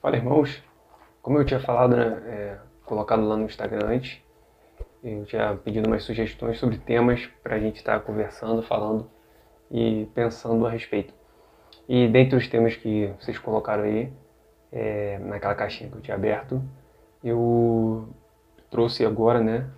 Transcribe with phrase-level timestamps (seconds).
[0.00, 0.62] Fala irmãos,
[1.20, 4.22] como eu tinha falado, né, é, colocado lá no Instagram antes,
[5.02, 9.10] eu tinha pedido umas sugestões sobre temas para a gente estar tá conversando, falando
[9.68, 11.12] e pensando a respeito.
[11.88, 14.12] E dentre os temas que vocês colocaram aí,
[14.70, 16.62] é, naquela caixinha que eu tinha aberto,
[17.24, 18.08] eu
[18.70, 19.68] trouxe agora, né,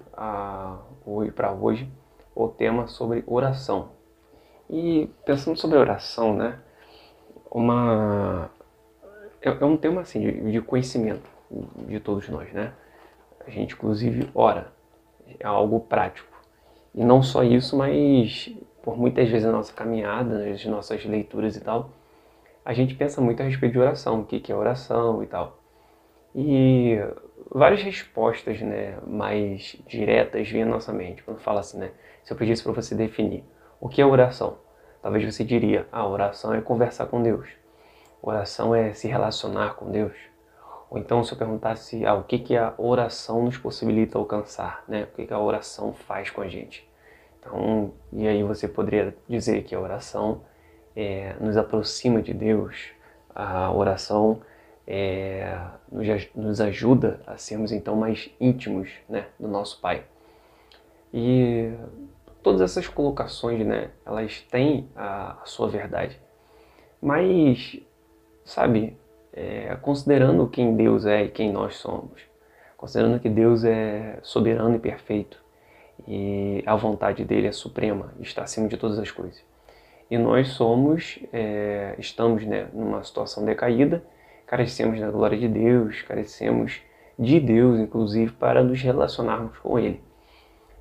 [1.34, 1.90] para hoje,
[2.34, 3.92] o tema sobre oração.
[4.68, 6.58] E pensando sobre oração, né,
[7.50, 8.50] uma
[9.42, 11.28] é, é um tema assim de, de conhecimento
[11.86, 12.72] de todos nós, né?
[13.46, 14.72] A gente inclusive ora,
[15.38, 16.28] é algo prático.
[16.94, 21.60] E não só isso, mas por muitas vezes na nossa caminhada, nas nossas leituras e
[21.60, 21.90] tal,
[22.64, 25.58] a gente pensa muito a respeito de oração, o que é oração e tal.
[26.34, 26.98] E
[27.50, 31.22] várias respostas né, mais diretas vêm à nossa mente.
[31.22, 31.90] Quando fala assim, né?
[32.22, 33.44] Se eu pedisse para você definir
[33.80, 34.58] o que é oração,
[35.02, 37.48] talvez você diria, a ah, oração é conversar com Deus.
[38.22, 40.14] Oração é se relacionar com Deus.
[40.90, 45.04] Ou então se eu perguntasse ah, o que, que a oração nos possibilita alcançar, né?
[45.04, 46.88] O que, que a oração faz com a gente.
[47.38, 50.42] Então, e aí você poderia dizer que a oração
[50.94, 52.90] é, nos aproxima de Deus,
[53.34, 54.42] a oração
[54.86, 55.56] é,
[55.90, 60.04] nos, nos, ajuda a sermos então mais íntimos né, do nosso Pai.
[61.14, 61.72] E
[62.42, 66.20] todas essas colocações, né, elas têm a, a sua verdade.
[67.00, 67.80] Mas
[68.44, 68.96] sabe,
[69.32, 72.20] é, considerando quem Deus é e quem nós somos,
[72.76, 75.40] considerando que Deus é soberano e perfeito
[76.06, 79.42] e a vontade dele é suprema, está acima de todas as coisas.
[80.10, 84.02] E nós somos, é, estamos né, numa situação decaída,
[84.46, 86.80] carecemos da glória de Deus, carecemos
[87.16, 90.00] de Deus, inclusive, para nos relacionarmos com Ele.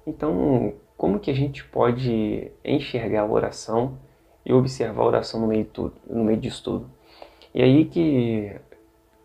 [0.08, 4.00] Então, como que a gente pode enxergar a oração
[4.44, 6.90] e observar a oração no meio, tudo, no meio disso tudo?
[7.54, 8.56] E aí que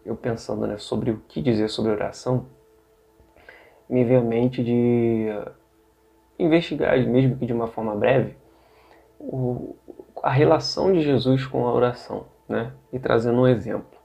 [0.04, 2.46] eu pensando né, sobre o que dizer sobre oração,
[3.88, 5.28] me veio a mente de
[6.38, 8.36] investigar, mesmo que de uma forma breve,
[9.18, 9.76] o,
[10.22, 12.72] a relação de Jesus com a oração, né?
[12.92, 13.98] E trazendo um exemplo.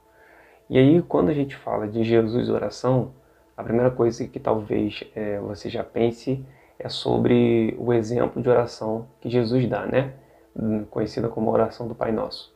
[0.68, 3.12] E aí, quando a gente fala de Jesus oração,
[3.56, 6.44] a primeira coisa que talvez é, você já pense
[6.78, 10.14] é sobre o exemplo de oração que Jesus dá, né?
[10.90, 12.54] Conhecida como a oração do Pai Nosso.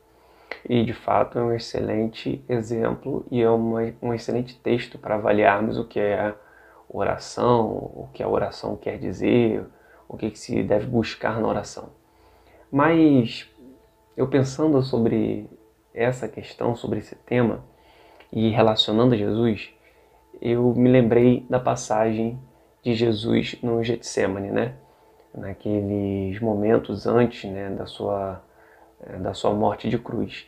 [0.68, 5.78] E de fato é um excelente exemplo e é uma, um excelente texto para avaliarmos
[5.78, 6.34] o que é
[6.88, 9.64] oração, o que a oração quer dizer,
[10.08, 11.90] o que, que se deve buscar na oração.
[12.70, 13.48] Mas
[14.16, 15.48] eu pensando sobre
[15.92, 17.64] essa questão, sobre esse tema
[18.32, 19.72] e relacionando a Jesus,
[20.40, 22.38] eu me lembrei da passagem
[22.82, 24.74] de Jesus no Getsemane, né?
[25.34, 28.42] Naqueles momentos antes, né, da sua
[29.20, 30.46] da sua morte de cruz.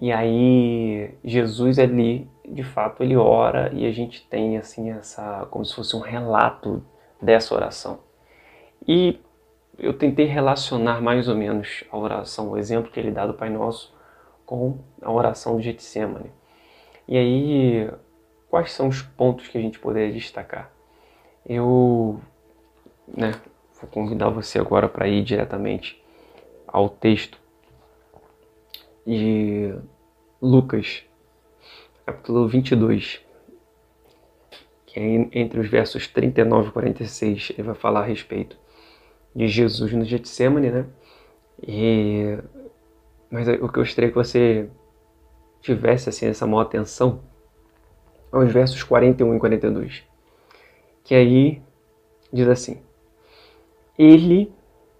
[0.00, 5.64] E aí Jesus ali, de fato, ele ora e a gente tem assim essa como
[5.64, 6.82] se fosse um relato
[7.20, 7.98] dessa oração.
[8.86, 9.18] E
[9.78, 13.50] eu tentei relacionar mais ou menos a oração, o exemplo que ele dá do Pai
[13.50, 13.94] Nosso,
[14.44, 16.30] com a oração do Getsemane.
[17.06, 17.90] E aí,
[18.48, 20.70] quais são os pontos que a gente poderia destacar?
[21.46, 22.20] Eu
[23.08, 23.32] né,
[23.80, 26.02] vou convidar você agora para ir diretamente
[26.66, 27.39] ao texto
[29.06, 29.74] de
[30.40, 31.04] Lucas,
[32.06, 33.20] capítulo 22,
[34.86, 38.58] que é entre os versos 39 e 46, ele vai falar a respeito
[39.34, 40.86] de Jesus no Getsemane, né?
[41.66, 42.38] E...
[43.30, 44.68] Mas o que eu gostaria que você
[45.60, 47.20] tivesse assim, essa maior atenção
[48.32, 50.02] aos versos 41 e 42,
[51.04, 51.62] que aí
[52.32, 52.80] diz assim:
[53.98, 54.52] Ele,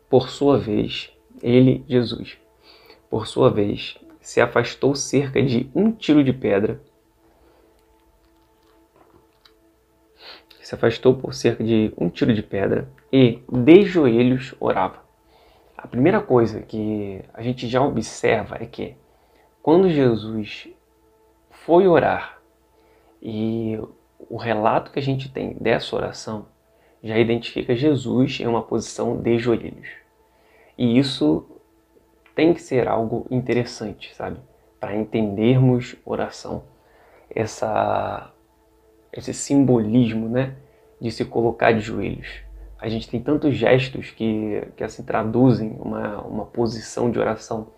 [0.08, 1.12] por sua vez,
[1.42, 2.38] ele, Jesus,
[3.10, 6.80] por sua vez, se afastou cerca de um tiro de pedra.
[10.62, 15.04] Se afastou por cerca de um tiro de pedra e, de joelhos, orava.
[15.76, 18.94] A primeira coisa que a gente já observa é que,
[19.60, 20.68] quando Jesus
[21.50, 22.40] foi orar
[23.20, 23.78] e
[24.28, 26.46] o relato que a gente tem dessa oração
[27.02, 29.88] já identifica Jesus em uma posição de joelhos.
[30.78, 31.46] E isso
[32.34, 34.38] tem que ser algo interessante, sabe?
[34.78, 36.62] Para entendermos oração,
[37.28, 38.32] essa,
[39.12, 40.54] esse simbolismo, né?
[41.00, 42.42] De se colocar de joelhos.
[42.78, 47.68] A gente tem tantos gestos que, que assim traduzem uma, uma posição de oração,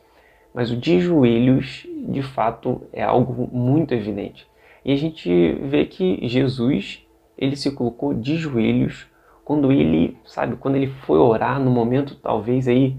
[0.55, 4.47] mas o de joelhos, de fato, é algo muito evidente.
[4.85, 7.05] E a gente vê que Jesus,
[7.37, 9.07] ele se colocou de joelhos
[9.45, 12.97] quando ele, sabe, quando ele foi orar no momento talvez aí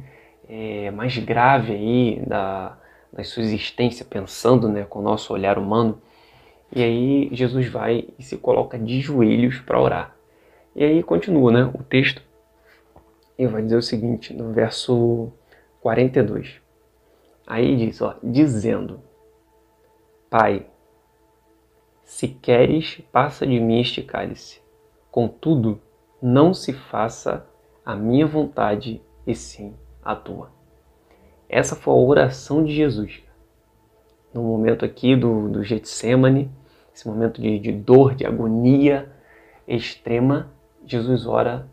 [0.47, 2.77] é, mais grave aí da,
[3.11, 6.01] da sua existência, pensando né, com o nosso olhar humano,
[6.75, 10.15] E aí Jesus vai e se coloca de joelhos para orar.
[10.75, 12.21] E aí continua né, o texto
[13.37, 15.31] e vai dizer o seguinte, no verso
[15.81, 16.61] 42.
[17.45, 19.01] Aí diz, ó, dizendo,
[20.29, 20.65] Pai,
[22.03, 24.61] se queres, passa de mim este cálice.
[25.11, 25.79] Contudo,
[26.21, 27.45] não se faça
[27.85, 30.51] a minha vontade, e sim a tua.
[31.47, 33.21] Essa foi a oração de Jesus.
[34.33, 36.49] No momento aqui do, do Getsemane,
[36.93, 39.11] esse momento de, de dor, de agonia
[39.67, 40.51] extrema,
[40.85, 41.67] Jesus ora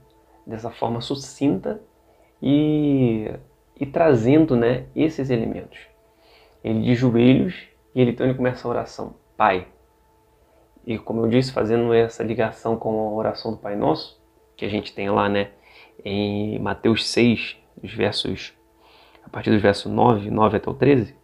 [0.47, 1.81] dessa forma sucinta
[2.43, 3.31] e,
[3.79, 5.79] e trazendo né, esses elementos.
[6.63, 7.55] Ele de joelhos
[7.95, 9.15] e ele então ele começa a oração.
[9.37, 9.67] Pai.
[10.87, 14.21] E como eu disse, fazendo essa ligação com a oração do Pai Nosso,
[14.57, 15.51] que a gente tem lá né,
[16.05, 18.55] em Mateus 6, os versos,
[19.25, 21.15] a partir dos versos 9, 9 até o 13,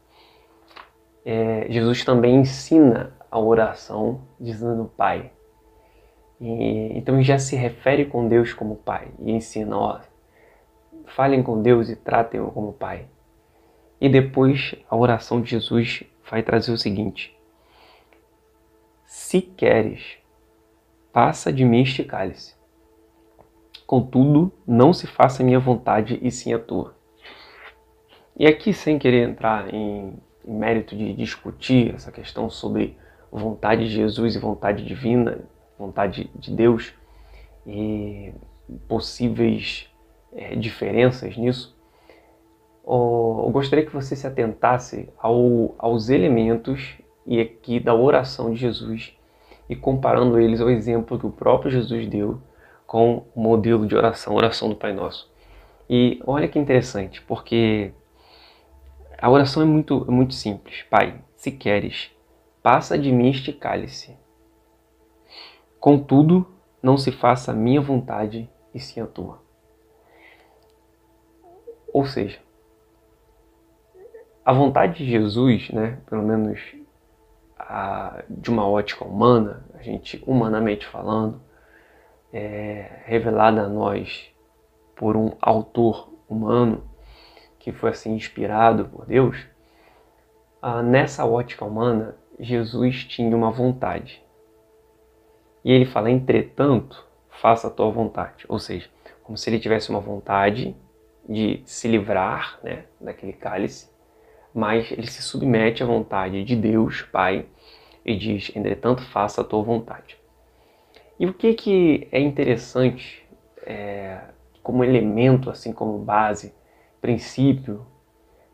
[1.25, 5.33] é, Jesus também ensina a oração dizendo Pai.
[6.41, 10.01] E, então já se refere com Deus como Pai e ensina, ó,
[11.07, 13.07] falem com Deus e tratem-o como Pai.
[14.01, 17.37] E depois a oração de Jesus vai trazer o seguinte:
[19.05, 20.19] Se queres,
[21.13, 22.56] passa de mim este cálice.
[23.87, 26.95] Contudo, não se faça minha vontade e sim a tua.
[28.37, 32.97] E aqui, sem querer entrar em, em mérito de discutir essa questão sobre
[33.31, 35.41] vontade de Jesus e vontade divina,
[35.79, 36.93] vontade de Deus
[37.67, 38.33] e
[38.89, 39.89] possíveis
[40.33, 41.77] é, diferenças nisso,
[42.87, 46.97] eu gostaria que você se atentasse ao, aos elementos
[47.27, 49.17] e aqui da oração de Jesus
[49.69, 52.41] e comparando eles ao exemplo que o próprio Jesus deu
[52.87, 55.31] com o modelo de oração, oração do Pai Nosso.
[55.89, 57.93] E olha que interessante, porque
[59.19, 60.83] a oração é muito, é muito simples.
[60.91, 62.11] Pai, se queres,
[62.63, 64.17] passa de mim este cálice.
[65.79, 66.47] Contudo,
[66.83, 69.41] não se faça a minha vontade e sim a tua.
[71.93, 72.39] Ou seja,
[74.45, 76.61] a vontade de Jesus, né, pelo menos
[77.59, 81.41] a, de uma ótica humana, a gente humanamente falando,
[82.33, 84.31] é, revelada a nós
[84.95, 86.83] por um autor humano
[87.67, 89.45] que foi assim inspirado por Deus,
[90.63, 94.23] ah, nessa ótica humana, Jesus tinha uma vontade.
[95.65, 98.45] E ele fala, entretanto, faça a tua vontade.
[98.49, 98.89] Ou seja,
[99.25, 100.77] como se ele tivesse uma vontade
[101.29, 103.91] de se livrar né, daquele cálice,
[104.55, 107.47] mas ele se submete à vontade de Deus, Pai,
[108.05, 110.17] e diz, entretanto, faça a tua vontade.
[111.19, 113.27] E o que, que é interessante
[113.65, 114.21] é,
[114.63, 116.55] como elemento, assim como base,
[117.01, 117.87] princípio,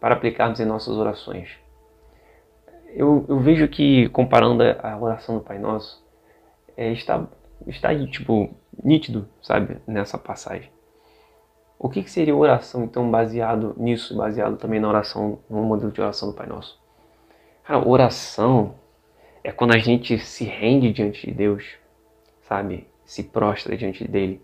[0.00, 1.49] para aplicarmos em nossas orações?
[2.94, 6.05] Eu, eu vejo que, comparando a oração do Pai Nosso,
[6.76, 7.26] é, está,
[7.67, 8.50] está tipo,
[8.82, 10.70] nítido, sabe, nessa passagem.
[11.79, 16.00] O que, que seria oração, então, baseado nisso, baseado também na oração, no modelo de
[16.00, 16.81] oração do Pai Nosso?
[17.65, 18.75] Cara, oração
[19.43, 21.81] é quando a gente se rende diante de Deus,
[22.52, 22.87] sabe?
[23.02, 24.43] Se prostra diante dele.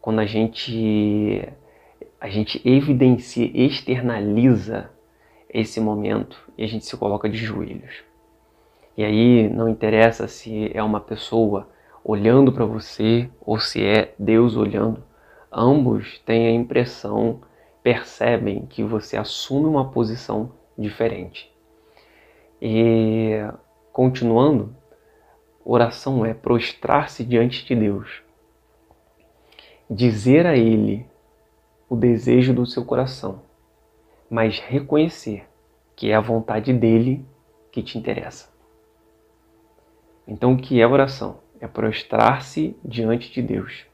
[0.00, 1.48] Quando a gente
[2.20, 4.90] a gente evidencia, externaliza
[5.48, 8.02] esse momento e a gente se coloca de joelhos.
[8.96, 11.68] E aí não interessa se é uma pessoa
[12.02, 15.04] olhando para você ou se é Deus olhando.
[15.50, 17.40] Ambos têm a impressão,
[17.84, 21.48] percebem que você assume uma posição diferente.
[22.60, 23.30] E
[23.92, 24.74] continuando,
[25.70, 28.22] oração é prostrar-se diante de Deus,
[29.90, 31.06] dizer a Ele
[31.90, 33.42] o desejo do seu coração,
[34.30, 35.46] mas reconhecer
[35.94, 37.22] que é a vontade dele
[37.70, 38.50] que te interessa.
[40.26, 41.40] Então, o que é oração?
[41.60, 43.84] É prostrar-se diante de Deus,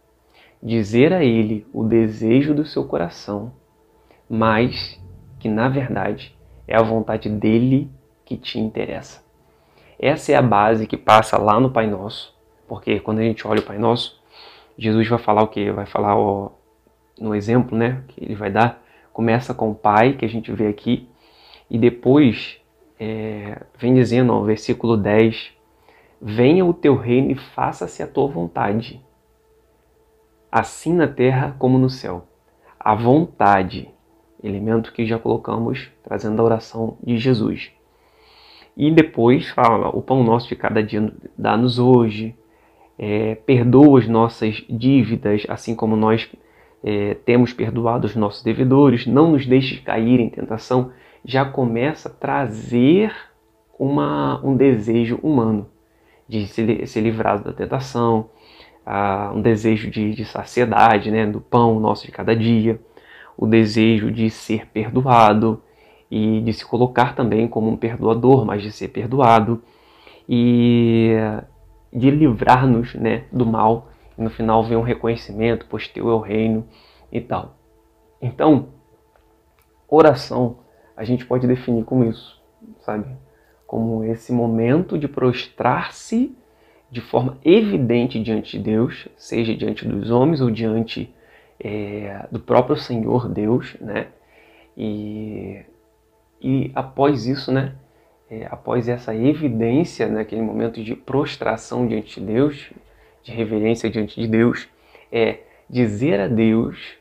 [0.63, 3.53] dizer a Ele o desejo do seu coração,
[4.31, 5.01] mas
[5.41, 6.39] que na verdade
[6.69, 7.91] é a vontade dele
[8.25, 9.24] que te interessa.
[9.99, 12.35] Essa é a base que passa lá no Pai Nosso,
[12.67, 14.21] porque quando a gente olha o Pai Nosso,
[14.77, 15.71] Jesus vai falar o que?
[15.71, 16.51] Vai falar ó,
[17.19, 18.83] no exemplo né, que ele vai dar.
[19.13, 21.09] Começa com o Pai, que a gente vê aqui,
[21.71, 22.59] e depois
[22.99, 25.55] é, vem dizendo, ó, versículo 10,
[26.27, 29.05] Venha o teu reino e faça-se a tua vontade,
[30.51, 32.27] assim na terra como no céu.
[32.81, 33.91] A vontade,
[34.43, 37.71] elemento que já colocamos trazendo a oração de Jesus.
[38.77, 42.35] E depois fala: o pão nosso de cada dia dá-nos hoje,
[42.99, 46.29] é, perdoa as nossas dívidas, assim como nós
[46.83, 50.93] é, temos perdoado os nossos devedores, não nos deixes cair em tentação.
[51.25, 53.13] Já começa a trazer
[53.79, 55.67] uma, um desejo humano
[56.29, 58.29] de ser, ser livrado da tentação,
[58.85, 62.81] ah, um desejo de, de saciedade, né, do pão nosso de cada dia,
[63.37, 65.63] o desejo de ser perdoado
[66.11, 69.63] e de se colocar também como um perdoador, mas de ser perdoado
[70.29, 71.17] e
[71.93, 73.89] de livrar-nos né, do mal.
[74.17, 76.67] E no final vem um reconhecimento, pois teu é o reino
[77.11, 77.57] e tal.
[78.21, 78.69] Então,
[79.89, 80.59] oração
[80.97, 82.41] a gente pode definir como isso,
[82.81, 83.07] sabe?
[83.67, 86.37] Como esse momento de prostrar-se
[86.91, 91.13] de forma evidente diante de Deus, seja diante dos homens ou diante
[91.59, 94.09] é, do próprio Senhor Deus, né?
[94.77, 95.65] E,
[96.45, 97.75] e após isso, né?
[98.31, 102.71] É, após essa evidência, naquele né, momento de prostração diante de Deus,
[103.23, 104.69] de reverência diante de Deus,
[105.11, 105.39] é
[105.71, 106.99] dizer a Deus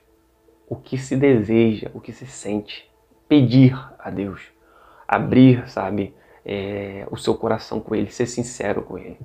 [0.69, 2.89] o que se deseja, o que se sente,
[3.27, 4.41] pedir a Deus,
[5.05, 6.13] abrir, sabe,
[6.45, 9.19] é, o seu coração com Ele, ser sincero com Ele,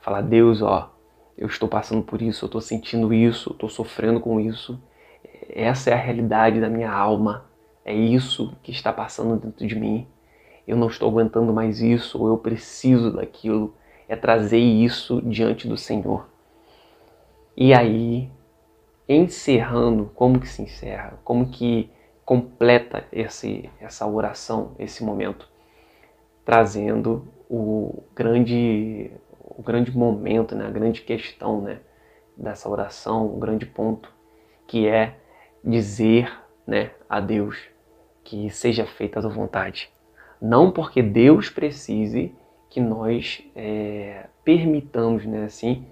[0.00, 0.94] falar Deus, ó,
[1.36, 4.78] eu estou passando por isso, eu estou sentindo isso, estou sofrendo com isso.
[5.48, 7.46] Essa é a realidade da minha alma.
[7.84, 10.06] É isso que está passando dentro de mim.
[10.66, 13.74] Eu não estou aguentando mais isso, ou eu preciso daquilo.
[14.08, 16.28] É trazer isso diante do Senhor.
[17.56, 18.30] E aí,
[19.08, 21.18] encerrando, como que se encerra?
[21.24, 21.90] Como que
[22.24, 25.48] completa esse, essa oração, esse momento?
[26.44, 29.10] Trazendo o grande
[29.56, 31.80] o grande momento, né, a grande questão né,
[32.36, 34.10] dessa oração, o grande ponto,
[34.66, 35.16] que é
[35.62, 36.32] dizer
[36.66, 37.58] né, a Deus
[38.24, 39.90] que seja feita a tua vontade.
[40.40, 42.34] Não porque Deus precise
[42.70, 45.86] que nós é, permitamos, né, assim,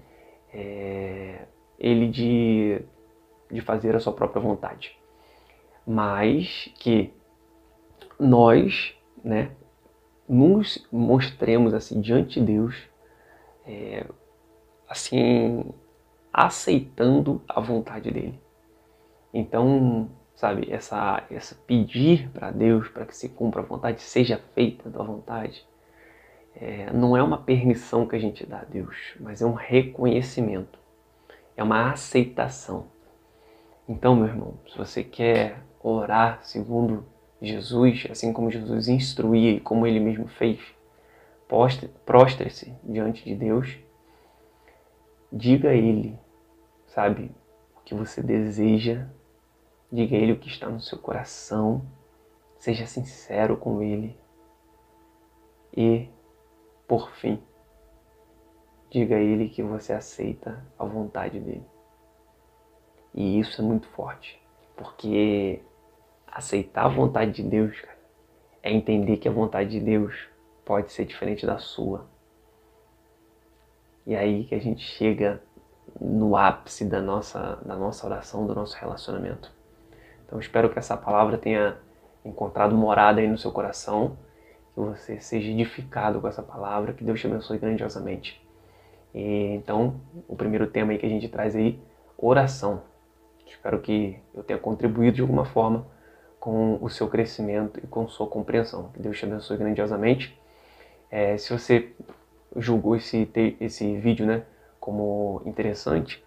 [0.53, 1.45] é,
[1.79, 2.81] Ele de,
[3.51, 4.97] de fazer a sua própria vontade,
[5.85, 7.13] mas que
[8.19, 9.51] nós, né,
[10.27, 12.75] nos mostremos assim diante de Deus
[13.65, 14.05] é,
[14.87, 15.65] assim,
[16.33, 18.39] aceitando a vontade dele.
[19.33, 20.09] Então,
[20.41, 24.91] sabe, essa, essa pedir para Deus para que se cumpra a vontade, seja feita a
[24.91, 25.63] tua vontade,
[26.55, 30.79] é, não é uma permissão que a gente dá a Deus, mas é um reconhecimento,
[31.55, 32.87] é uma aceitação.
[33.87, 37.05] Então, meu irmão, se você quer orar segundo
[37.39, 40.59] Jesus, assim como Jesus instruía e como ele mesmo fez,
[42.03, 43.77] prostre-se diante de Deus,
[45.31, 46.17] diga a Ele,
[46.87, 47.31] sabe,
[47.75, 49.07] o que você deseja,
[49.91, 51.81] diga a Ele o que está no seu coração,
[52.57, 54.17] seja sincero com Ele
[55.75, 56.09] e,
[56.87, 57.41] por fim,
[58.89, 61.65] diga a Ele que você aceita a vontade dele.
[63.13, 64.41] E isso é muito forte,
[64.75, 65.61] porque
[66.27, 67.99] aceitar a vontade de Deus cara,
[68.63, 70.29] é entender que a vontade de Deus
[70.63, 72.09] pode ser diferente da sua.
[74.05, 75.43] E aí que a gente chega
[75.99, 79.51] no ápice da nossa, da nossa oração, do nosso relacionamento.
[80.31, 81.75] Então espero que essa palavra tenha
[82.23, 84.17] encontrado morada aí no seu coração,
[84.73, 88.41] que você seja edificado com essa palavra, que Deus te abençoe grandiosamente.
[89.13, 91.77] E, então, o primeiro tema aí que a gente traz aí,
[92.17, 92.83] oração.
[93.45, 95.85] Espero que eu tenha contribuído de alguma forma
[96.39, 98.89] com o seu crescimento e com sua compreensão.
[98.93, 100.39] Que Deus te abençoe grandiosamente.
[101.09, 101.91] É, se você
[102.55, 104.43] julgou esse, esse vídeo né,
[104.79, 106.23] como interessante,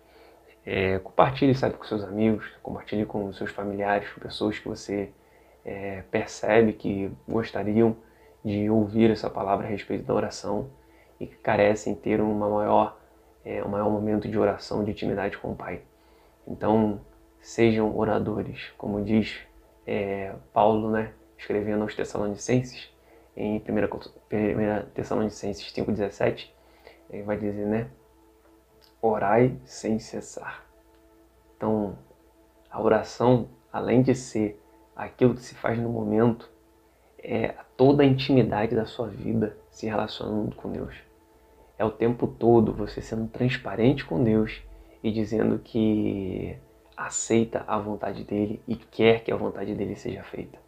[0.67, 5.11] é, compartilhe sabe, com seus amigos, compartilhe com seus familiares, com pessoas que você
[5.65, 7.97] é, percebe que gostariam
[8.45, 10.71] de ouvir essa palavra a respeito da oração
[11.21, 12.99] e que carecem ter uma maior,
[13.45, 15.83] é, um maior momento de oração, de intimidade com o Pai.
[16.47, 17.01] Então,
[17.41, 19.41] sejam oradores, como diz
[19.87, 22.91] é, Paulo, né, escrevendo aos Tessalonicenses,
[23.37, 26.51] em 1 Tessalonicenses 5,17,
[27.11, 27.89] ele vai dizer, né?
[29.07, 30.65] Orai sem cessar.
[31.57, 31.99] Então,
[32.71, 34.61] a oração, além de ser
[34.97, 36.51] aquilo que se faz no momento,
[37.19, 40.95] é toda a intimidade da sua vida se relacionando com Deus.
[41.77, 44.63] É o tempo todo você sendo transparente com Deus
[45.03, 46.57] e dizendo que
[46.97, 50.59] aceita a vontade dele e quer que a vontade dele seja feita.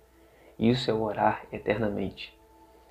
[0.58, 2.36] Isso é orar eternamente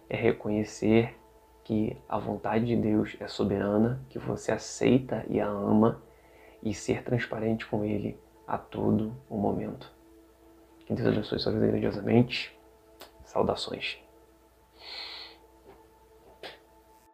[0.09, 1.15] é reconhecer
[1.65, 5.99] que a vontade de Deus é soberana, que você aceita e a ama
[6.61, 8.17] e ser transparente com Ele
[8.47, 9.91] a todo o momento.
[10.85, 12.55] Que Deus abençoe sua vida grandiosamente.
[13.23, 13.97] Saudações.